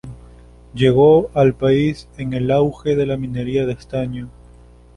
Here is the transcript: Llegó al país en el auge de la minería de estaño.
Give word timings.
Llegó 0.73 1.29
al 1.35 1.53
país 1.53 2.07
en 2.17 2.33
el 2.33 2.49
auge 2.49 2.95
de 2.95 3.05
la 3.05 3.17
minería 3.17 3.67
de 3.67 3.73
estaño. 3.73 4.29